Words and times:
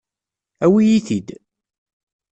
Awi-yi-t-id. 0.65 1.29